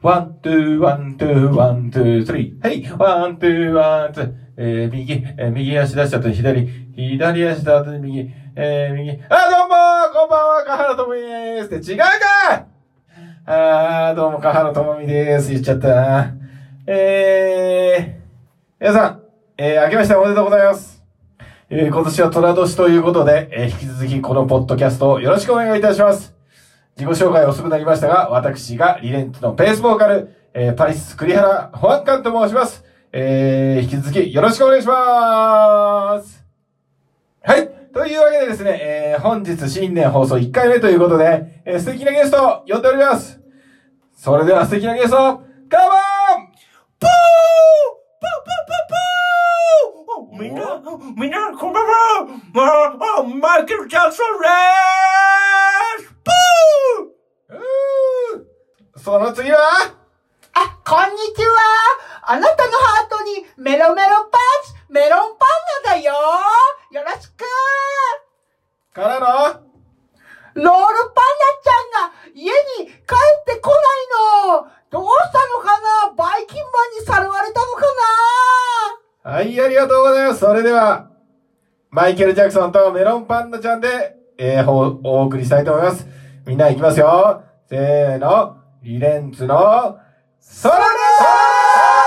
[0.00, 2.64] One, two, one, two, one, two, three。
[2.64, 2.88] はい。
[2.96, 4.32] One, two, one, two。
[4.56, 9.10] えー、右、えー、右足出した後左、左足出した後右、えー、右。
[9.10, 9.74] あ、どうも
[10.14, 12.66] こんばんは、かはらともみですって違うか
[13.46, 15.50] あー、どうも、かはらともみです。
[15.50, 16.34] 言っちゃったな。
[16.86, 19.22] えー、皆さん、
[19.56, 21.02] えー、明けましておめでとうございます。
[21.70, 26.37] えー、今年は虎年ということで、えー、引き続きこのポッドキャストをよろしくお願いいたします。
[26.98, 32.84] 自己紹介遅くなりましたが、私がリレンツのペースボーカル、えー、パリス栗原保安官と申します。
[33.12, 36.44] えー、引き続きよろしくお願いします。
[37.40, 37.68] はい。
[37.94, 43.40] というわけでですね、えー、本日新年放送1回目ということで、えー、素敵なゲストを呼んでおります。
[44.16, 45.40] それでは素敵なゲスト、カモン!
[46.98, 47.10] ポー!
[48.18, 48.42] ポー!
[48.42, 48.86] ポー!
[50.08, 50.26] ポー!
[50.26, 50.42] ポー!
[50.42, 50.82] みんな、
[51.16, 54.46] みんな、こんばんは、マイケル・ジャクソンで
[56.04, 56.32] すポ
[57.50, 58.44] うー
[58.98, 59.58] その次は？
[60.54, 61.54] あ、こんにちは。
[62.26, 65.48] あなたのハートにメロメロパンチ、メロンパン
[65.86, 66.12] ナだよ。
[66.90, 67.44] よろしく。
[68.92, 69.26] からの？
[70.54, 70.82] ロールパンナ
[71.62, 73.80] ちゃんが家に帰ってこない
[74.50, 74.66] の。
[74.90, 76.14] どうしたのかな？
[76.16, 77.88] バイキンマンにさらわれたのか
[79.22, 80.40] はい、ありがとうございます。
[80.40, 81.10] それでは、
[81.90, 86.06] マイケル・ジャクソンとメロンパンダちゃんで、えー、ほお送りしたいと思います。
[86.46, 87.44] みんな行きますよ。
[87.68, 89.98] せーの、リレンツの、
[90.40, 91.97] それです！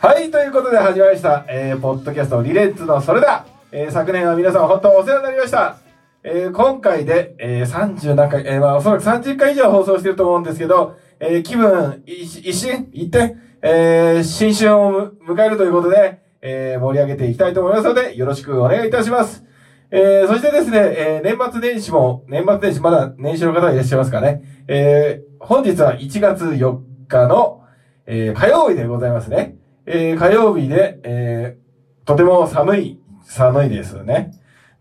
[0.00, 5.76] はい、ということで始まりました、えー、ポッドキャストリレンツのそれだ、えー、昨年は皆さん本当お世話になりました。
[6.22, 19.42] えー、今回で、えー、30何回、えー、まあおそらく30回以上放送してると思うんですけど、えー、気分、一新、一転、えー、新春を迎えるということで、えー、盛り上げていきたいと思いますので、よろしくお願いいたします。
[19.90, 24.44] えー、そしてですね、えー、年末年始も、年末年始まだ年始の方いらっしゃいますかね。
[24.68, 26.78] えー、本日は1月4
[27.08, 27.64] 日の、
[28.06, 29.56] えー、火曜日でございますね。
[29.90, 34.32] えー、火曜日で、えー、とても寒い、寒いですね。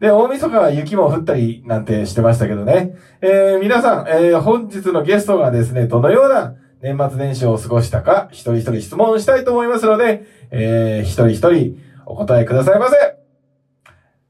[0.01, 2.95] で、大晦日は雪も降ったりなんてしてましたけどね。
[3.22, 12.96] えー、皆さん、えー、本日のゲストがですね、どのような年末年始を過ごしたか、一人一人質問したいと思いますので、えー、一人一人お答えくださいませ。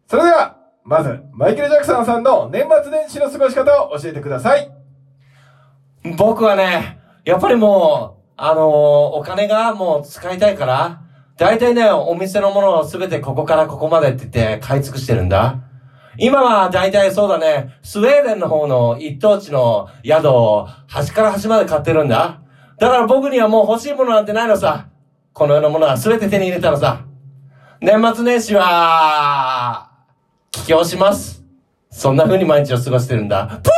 [0.06, 4.72] それでは、まず、マイケル・ジャクソンさんの年末年始の過ごし方を教えてください。
[6.18, 11.02] 僕はね、やっぱりもう、あのーお金がもう使いたいから、
[11.38, 15.60] 大体ね、お店のものをすべてここからここまでって言って買い尽くしてるんだ。
[16.20, 22.42] 今は大体そうだね、スウェーデンの方の一等地の宿を端から端まで買ってるんだ。
[22.80, 24.88] だから僕にはもう欲しいものなんてないのさ。
[25.34, 27.06] この世のものはすべて手に入れたのさ。
[27.82, 29.92] 年末年始は、
[30.52, 31.44] 帰郷します。
[31.92, 33.60] そんな風に毎日を過ごしてるんだ。
[33.64, 33.70] プ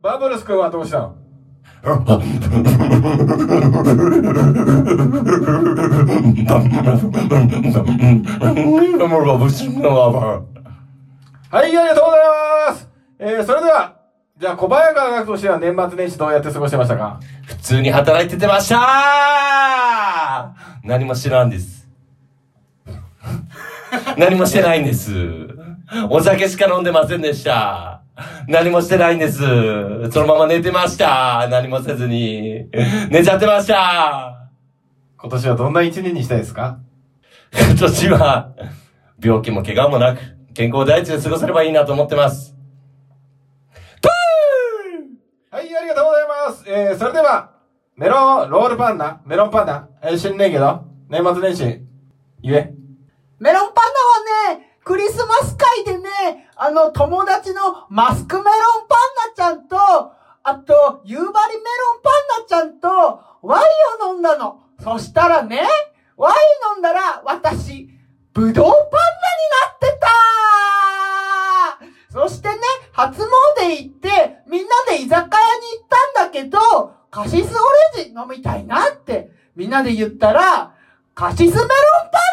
[0.00, 1.25] バブルス君はどうしたの？
[11.50, 12.20] はい、ありがとうござい
[12.70, 12.88] ます
[13.20, 13.94] えー、それでは、
[14.38, 17.20] じゃあ小早川学としては年末年始どうやって過ごしてましたか？
[17.46, 21.88] 普通に働いててました何も知らんです。
[24.18, 25.12] 何もしてないんです。
[26.10, 28.02] お酒しか飲んでませんでした。
[28.48, 29.38] 何もしてないんです。
[30.10, 31.46] そのまま寝てました。
[31.50, 32.68] 何もせずに。
[33.10, 34.48] 寝ちゃってました。
[35.18, 36.78] 今年はどんな一年にしたいですか？
[37.52, 38.52] 今年は、
[39.22, 40.20] 病気も怪我もなく、
[40.54, 42.54] 健康第一で過ごせればいいなと思ってます。
[44.02, 44.08] プ
[45.54, 47.50] はい、ありがとうございますえー、それでは、
[47.96, 51.64] メロン、ロールパンダ、メロンパンダ、えー、知んねえけど、年末年始、
[52.42, 52.72] 言え。
[53.38, 53.84] メロンパン
[54.48, 58.52] ナはね、クリスマス会でね、あの、友達のマスクメロン
[58.88, 58.98] パン
[59.30, 59.76] ナちゃんと、
[60.44, 61.32] あと、夕張メロン
[62.04, 62.12] パン
[62.42, 63.62] ナちゃんと、ワイ
[64.04, 64.60] ンを飲んだの。
[64.80, 65.60] そしたらね、
[66.16, 66.36] ワイン
[66.74, 67.90] 飲んだら、私、
[68.32, 68.90] ブドウパンナに
[69.50, 69.98] なって
[72.12, 72.54] たそしてね、
[72.92, 73.26] 初詣
[73.68, 80.76] 行って、みんなで居酒屋に行ったんだけど、カシスオレンジ飲みたいなって、みんなで言ったら、
[81.16, 81.60] カシスメロン
[82.12, 82.25] パン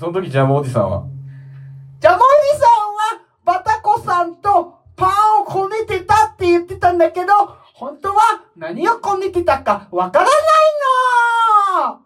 [0.00, 1.04] その時ジャムおじさんは？
[2.00, 2.20] ジャムお
[2.54, 2.70] じさん
[3.18, 7.26] は、バタコさんとパンをこねてたって言ってたんだけど、
[7.74, 10.34] 本当は何をこねてたかわからない
[11.84, 12.00] の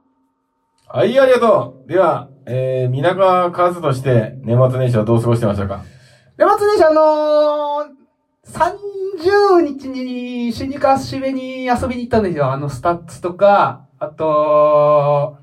[0.89, 1.89] はい、ありがとう。
[1.89, 5.85] では、えー、皆川和として年末年始はどう過ごしてましたか？
[6.37, 8.77] 年末年始あのー、
[9.55, 12.51] 30日に新宿 ACB に遊びに行ったんですよ。
[12.51, 15.39] あの、スタッツとか、あと、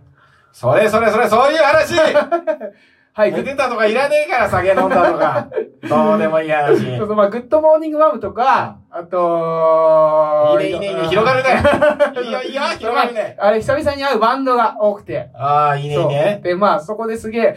[0.53, 1.95] それそれそれ、そういう話
[3.13, 5.47] はい、寝てたとかいらねえから酒飲んだとか。
[5.89, 6.79] どうでもいい話。
[6.79, 11.07] い いそうそう、まあ、グッドモーニングマムとか、あと、ね、いいね、いいね。
[11.09, 11.61] 広がるね。
[12.23, 13.35] いいよ、いいよ、広がるね。
[13.37, 15.29] あれ、久々に会うバンドが多くて。
[15.33, 16.39] ああ、いいね、いいね。
[16.41, 17.55] で、まあ、そこですげえ、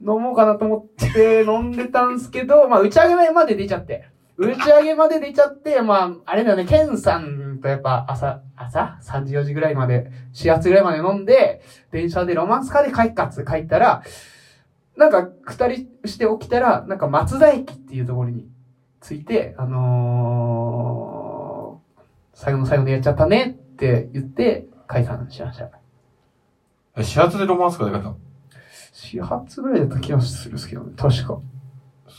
[0.00, 4.04] 飲もうかなと思って飲んでたんすけど、まあ、打ち上げまで出ちゃって。
[4.36, 14.02] 打ち上げまで出ちゃって、まあ、あれだよね、ケンさんとやっぱ朝、朝 ?3 時4時ぐらいまで、4月ぐらいまで飲んで、電車でロマンスカーで帰っかっつ帰ったら、
[14.96, 18.48] なんか、二人して起きたら、なんか松田駅っていうところに
[19.00, 25.70] 着いて、あのー、最後の最後でやっちゃったねって言って、解散しました。
[27.02, 28.18] 始発でロマンスカーで書いたの？
[28.92, 31.38] 始発ぐらいだった気がするんですけどね、確か。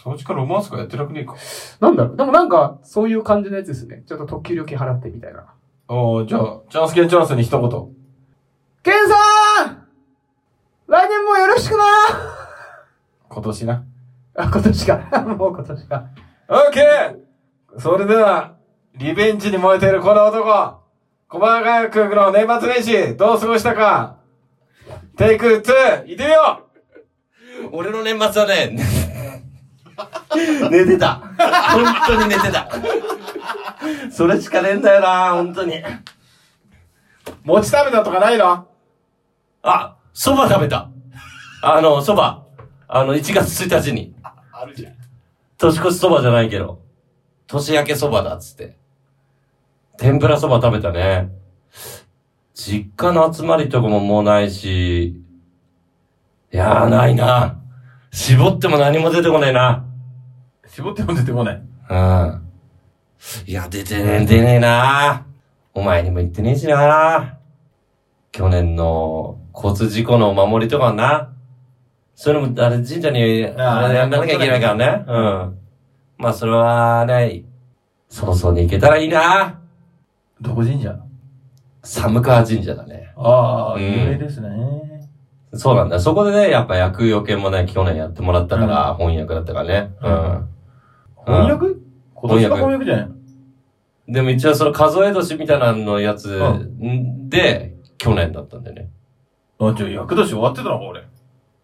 [0.03, 1.37] そのうちからロマンスカーやってなくねえか。
[1.79, 4.03] なんだろうでもなんか、そういう感じのやつですね。
[4.05, 5.45] ちょっと特急料金払ってみたいな。
[5.87, 7.69] おー、じゃあ、チャンスケンチャンスに一言。
[8.83, 9.87] ケンさん
[10.87, 11.83] 来年もよろしくな
[13.29, 13.85] 今年な。
[14.35, 15.23] あ、今年か。
[15.37, 16.05] もう今年か。
[16.49, 18.55] オッケーそれでは、
[18.97, 20.81] リベンジに燃えているこの男、
[21.29, 24.17] 小川君の年末年始、どう過ごしたか
[25.15, 26.67] テイク2、いってみよ
[27.71, 28.77] 俺の年末はね、
[30.71, 31.15] 寝てた。
[31.15, 32.69] 本当に寝てた。
[34.11, 35.77] それしかねえんだよな、本当に。
[35.77, 35.83] う
[37.43, 38.67] 餅食べたとかないの？
[39.61, 40.89] あ、蕎麦食べた。
[41.61, 42.43] あの、蕎麦。
[42.87, 44.13] あの、1月1日に。
[44.51, 44.93] あるじゃん。
[45.57, 46.81] 年越し蕎麦じゃないけど。
[47.47, 48.77] 年明け蕎麦だっつって。
[49.97, 51.29] 天ぷら蕎麦食べたね。
[52.53, 55.07] 実家の集まりとかももうないし。
[55.07, 57.59] いやー、ないな。
[58.13, 59.83] 絞っても何も出てこねえな。
[60.67, 61.61] 絞っても出てこない。
[61.89, 62.41] うん。
[63.47, 65.25] いや、出てねえ、出ねえな。
[65.73, 67.39] お前にも言ってねえしな。
[68.31, 71.33] 去年の交通事故のお守りとかな。
[72.13, 75.05] それも、あれ、神社に、あれやんなきゃいけないからね。
[75.07, 75.59] うん。
[76.19, 77.43] まあ、それはね、
[78.09, 79.59] 早々に行けたらいいな。
[80.39, 80.95] どこ神社？
[81.81, 83.11] 寒川神社だね。
[83.17, 84.49] ああ、うん有名ですね。
[85.55, 85.99] そうなんだ。
[85.99, 89.91] そこでね、やっぱ役余計もね、去年やってもらったから、翻訳だったからね。
[90.01, 90.47] うん。
[91.25, 91.75] 翻訳？
[92.15, 93.13] 今年の翻訳じゃないの？
[94.07, 96.43] でも一応その数え年みたいなのやつう
[96.85, 98.89] んで、去年だったんだよね。
[99.59, 101.01] あ、じゃあ役年終わってたのか、俺。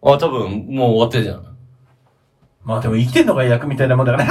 [0.02, 1.44] あ、多分、もう終わってるじゃん。
[2.62, 4.28] まあでも生きてんのが役みたいなもんだから。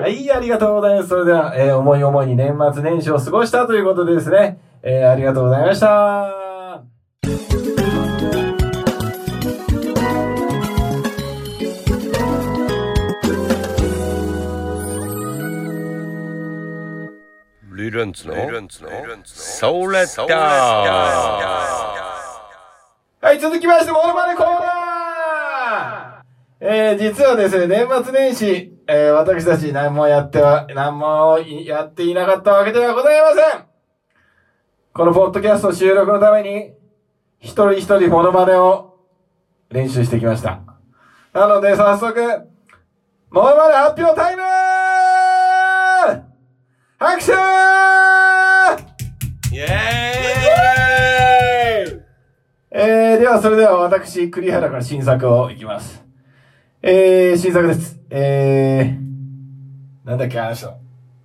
[0.00, 1.08] はい、ありがとうございます。
[1.08, 6.32] それでは、えー思い思いに年末年始を過ごしたということでですね、えーありがとうございました。
[17.72, 18.34] リレンツの？
[18.34, 20.36] ソーレッダ
[23.20, 26.26] はい、続きまして、モノマネコーナー。
[26.60, 33.65] えー、実はですね、年末年始、えー、私たち何もやっては、何もいやっていなかったわけではございません
[34.96, 36.72] このポッドキャスト収録のために、
[37.38, 38.96] 一人一人モノマネを
[39.68, 40.62] 練習してきました。
[41.34, 42.18] なので、早速、
[43.28, 44.42] モノマネ発表タイム
[46.98, 47.32] 拍手
[49.54, 49.68] イェー
[51.98, 52.00] イ
[52.70, 56.02] えー、ではそれでは私、栗原から新作をいきます。
[56.80, 58.00] えー、新作です。
[58.08, 60.72] えー、なんだっけ、あの人。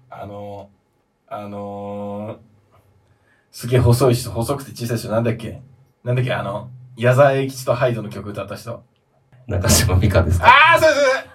[0.09, 0.69] あの、
[1.29, 2.50] あのー、
[3.51, 5.61] すげえ細い人、細くて小さい人、なんだっけ？
[6.03, 8.83] なんだっけ、あの、矢沢永吉とハイドの曲歌った人。
[9.47, 10.47] 中島美香ですか？
[10.47, 11.27] あー、そうです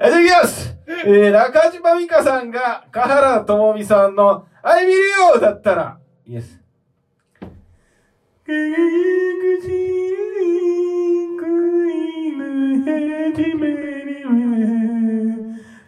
[0.00, 0.76] えー、じゃあいきます。
[0.86, 4.90] えー、中島美香さんが、香原朋美さんの、I will
[5.34, 6.58] you だったら、イエス。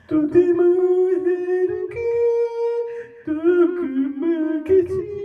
[0.09, 1.25] とても遥
[1.89, 1.95] か
[3.27, 3.83] 遠く
[4.19, 5.20] 昔のこ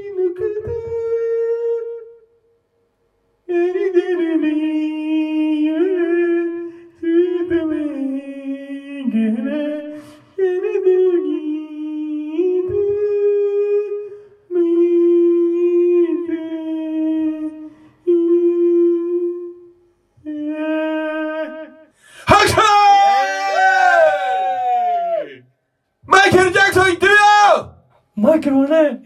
[28.35, 29.01] マイケルはね、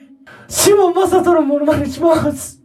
[0.47, 2.59] シモン・マサトのモノマネします。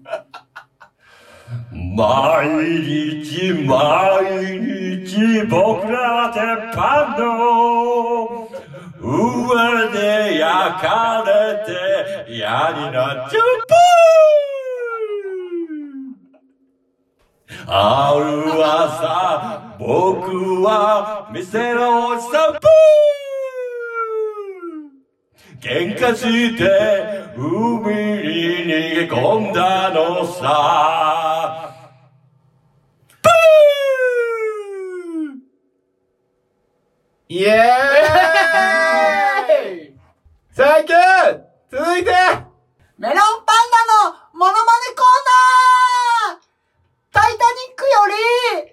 [1.71, 2.49] 毎
[2.83, 4.59] 日毎
[5.04, 6.42] 日僕ら鉄
[6.73, 8.49] 板の
[8.99, 11.64] 上で焼かれ
[12.26, 13.40] て嫌になっちゃう
[17.66, 22.94] ある朝僕は店のおじさんブー
[25.64, 26.62] 喧嘩して
[27.38, 31.73] 海に逃げ込んだのさ。
[33.23, 35.40] ブー！
[37.30, 39.54] イエー
[39.88, 39.97] イ！
[40.52, 41.00] サンキュー
[41.71, 42.11] 続いて！
[42.99, 43.16] メロン
[43.47, 44.61] パンナのモノマネ
[44.94, 45.06] コー
[46.28, 46.44] ナー！
[47.11, 47.38] タイタニ
[47.73, 48.68] ックより、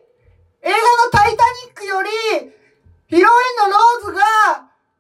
[0.64, 2.10] 映画のタイタニックより、
[3.08, 3.24] ヒロイン
[3.72, 4.22] のローズが、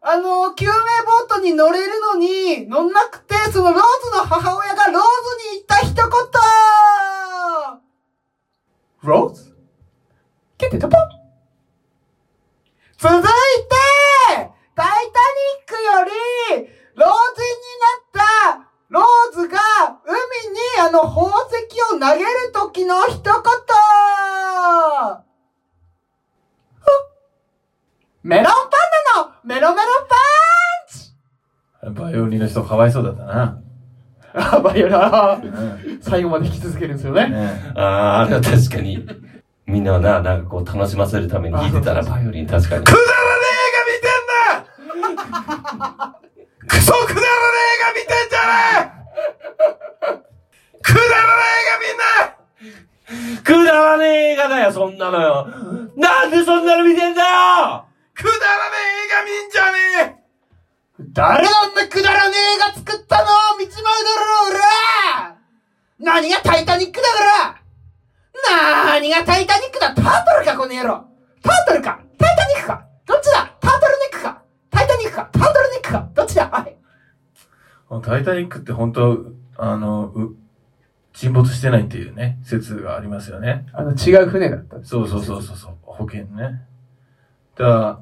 [0.03, 3.81] あの、救命ボートに乗れるのに、乗んなくて、そのローズ
[4.17, 5.07] の母親がローズ
[5.51, 6.03] に言った一言。
[9.03, 9.57] ローズ
[10.59, 11.01] ケテトポン
[12.99, 13.27] 続いて、
[14.75, 16.11] タイタニックより、
[16.93, 17.09] 老人に
[17.81, 19.57] なったローズが
[20.05, 20.13] 海
[20.53, 23.33] にあの宝石を投げる時の一言。
[28.23, 28.53] メロンパン
[29.15, 29.33] ナの！
[29.43, 30.00] メロメロ
[32.11, 33.61] バイオリンの人かわいそうだったな。
[34.33, 34.99] あ、バイオリン、う
[35.97, 37.29] ん最後まで引き続けるんですよね。
[37.29, 39.07] ねああ、あれは確かに。
[39.65, 42.83] みんなをな、なんかこう楽しませるために弾いてたらバイオリン確かに。
[42.83, 43.05] くだらね
[43.47, 46.15] え映画見てんな
[46.67, 47.25] クソくだらね
[47.63, 48.91] え映画見てんじゃね
[50.03, 50.19] え
[50.81, 55.47] くだらねえ映画みんなくだらねえ映画だよ、そんなのよ。
[55.95, 57.27] なんでそんなの見てんだよ
[58.15, 59.10] くだらねえ映画
[61.13, 63.25] 誰があんなくだらねえ映画作ったの
[63.59, 65.35] 見ちまうだろ、
[65.99, 67.07] 俺何がタイタニックだか
[67.49, 67.61] ら
[68.93, 71.05] 何がタイタニックだタートルか、この野郎
[71.43, 76.77] タートルかタイタニックかどっちだタートルネックかタイタニックかタートルネックかどっちだはい。
[78.03, 79.25] タイタニックって本当
[79.57, 80.35] あの、う
[81.13, 83.65] 沈没してないっていうね、説がありますよね。
[83.73, 84.81] あの、違う船だった。
[84.83, 86.61] そうそうそうそうそう、保険ね。
[87.57, 88.01] だか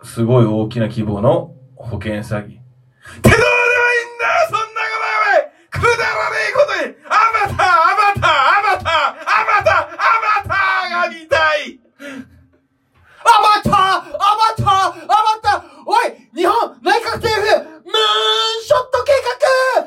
[0.00, 2.56] ら、すごい大きな規模の保険詐欺。
[2.56, 11.78] ってどうでもいいんだよそんなことはくだらねえことにアバターアバターアバターアバターアバターが見たい
[13.22, 18.00] アバターアバターアバターおい日本内閣政府ムー
[18.58, 19.86] ンショット計画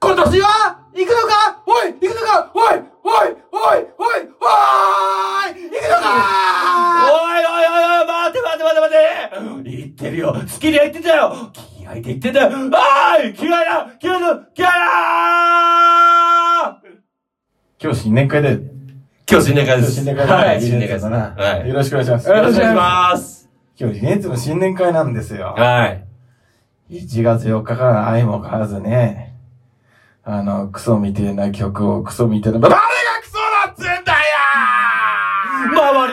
[0.00, 6.08] 今年は行くのかおい行くのかおいおいおいおいおい行くのか
[7.04, 9.29] おいおいおいおい、待て待て待て待て
[9.64, 10.34] 言ってるよ。
[10.34, 11.50] 好きには言ってたよ。
[11.78, 12.50] 気合で言ってたよ。
[12.72, 14.70] あーい気合だ気合だ気合だ
[17.82, 18.58] 今日新年会で、
[19.30, 19.92] 今日新年会です。
[19.92, 21.08] 新年会だはい、新年会です。
[21.08, 21.34] な。
[21.36, 21.68] はい。
[21.68, 22.28] よろしくお願いします。
[22.28, 23.48] よろしくお願いします。
[23.78, 25.54] 今日、リネッツの新年会なんですよ。
[25.56, 26.04] はい。
[26.90, 29.34] 1月4日から愛も変わらずね、
[30.24, 32.84] あの、クソみてえな曲をクソみてえな、誰がク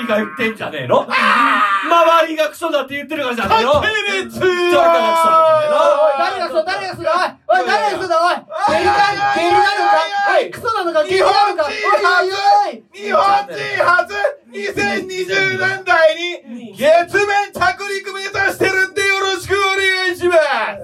[0.07, 1.05] りが言ってんじゃねえの？
[1.07, 3.81] 周りがクソだって言ってるからじゃねえの？
[3.81, 3.87] テ
[4.23, 5.77] レツ誰かがクソなんじゃねえの？
[5.87, 7.37] おい誰がそう誰がそうだ？
[7.47, 8.15] おいおい誰がそうだ？
[8.17, 8.35] おい
[8.77, 8.91] ゲリラ
[9.35, 9.99] ゲリなのか
[10.37, 11.03] おいクソなのか？
[11.03, 14.13] ゲリなのかおい日本人初
[14.51, 17.59] 2020年代に月面着
[17.89, 20.39] 陸目指してるんでよろしくお願いします。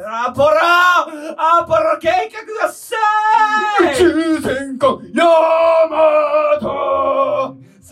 [0.06, 2.96] アポロアポロ計画がさ
[3.82, 5.96] 宇宙戦艦ヤマト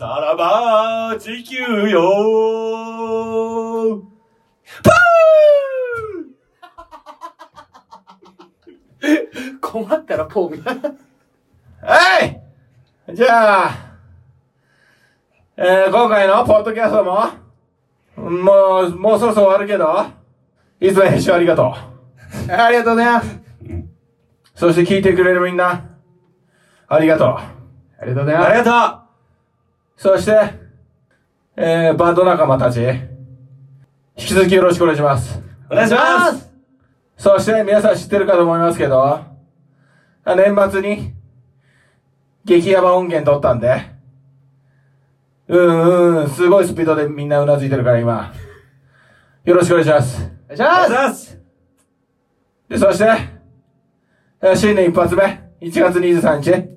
[0.02, 2.02] さらば地球よ。
[4.82, 4.90] パ
[9.60, 10.96] 困ったらポーみたいな
[11.82, 12.42] はい。
[13.14, 13.70] じゃあ、
[15.56, 17.28] えー、今回のポッドキャストも、
[18.28, 20.04] もう、もうそろそろ終わるけど、
[20.80, 21.76] いつも編集ありがと
[22.48, 22.50] う。
[22.50, 23.40] ありがとうございます。
[24.56, 25.84] そして聞いてくれるみんな、
[26.88, 27.28] ありがとう。
[27.28, 27.54] あ
[28.04, 28.48] りがとうございーます。
[28.48, 29.01] ありが
[30.02, 30.32] そして、
[31.54, 32.96] えー、バンド仲間たち、引
[34.16, 35.40] き続きよろしくお願いします。
[35.70, 36.52] お願いします。
[37.16, 39.24] そして皆さん知ってるかと思いますけど、あ
[40.24, 41.12] 年末に、
[42.44, 43.92] 激ヤバ音源撮ったんで、
[45.46, 48.34] うんうん、すごいスピードでみんなうなずいてるから今、
[49.44, 50.32] よろしくお願いします。
[50.50, 51.40] お願いします。
[52.68, 53.04] で、そして、
[54.40, 55.22] えー新年一発目、
[55.60, 56.68] 1月23日、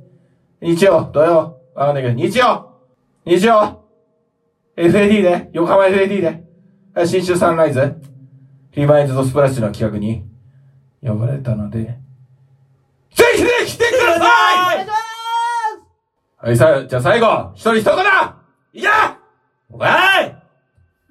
[0.61, 2.74] 日曜、土曜、わかんないけど、日曜
[3.25, 3.83] 日曜
[4.77, 6.43] !FAD で、横浜 FAD で、
[6.95, 7.95] えー新州サンライズ、
[8.73, 10.23] リマインズとスプラッシュの企画に、
[11.01, 11.97] 呼ばれたので、
[13.13, 14.25] ぜひぜひ来てくださ
[14.81, 14.87] い！
[16.37, 17.95] はい、さ、じゃあ最後、一人一言！
[18.73, 19.17] いや！
[19.71, 20.35] わい！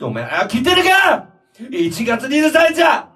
[0.00, 1.28] お前、あ、聞いてるか
[1.59, 2.83] ?1 月23日！
[2.83, 3.09] は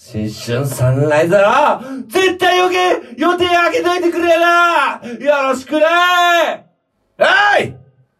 [0.00, 2.02] 青春サンライズだろ！
[2.08, 5.00] 絶対予定、予定開けといてくれな！
[5.04, 5.84] よろしくね！
[7.18, 7.76] はい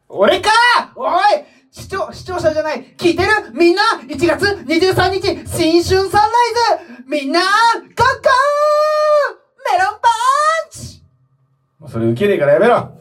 [0.08, 0.50] 俺か？
[0.96, 1.20] おい！
[1.70, 2.94] 視聴、視聴者じゃない。
[2.96, 3.28] 聞いてる？
[3.52, 6.30] みんな !1 月23日新春サンライ
[6.86, 7.04] ズ！
[7.06, 7.48] みんなゴッ
[7.84, 7.96] ゴー
[9.70, 10.08] メロンパ
[10.66, 11.02] ンチ！
[11.92, 12.74] それ受けねえからやめろ。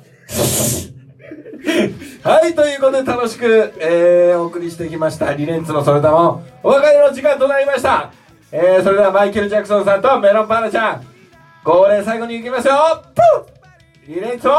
[2.23, 5.31] はい、ということで楽しく、えー、お送りしてきました。
[5.33, 8.11] リレンツのそれだもん、お別れの時間となりました。
[8.51, 11.07] えー、それではマイケル・ジャクソンさんとメロンパンナちゃん、
[11.63, 12.75] 恒例最後に行きますよ。
[14.07, 14.51] リレンツを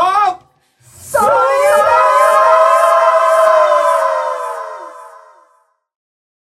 [0.82, 1.30] それだ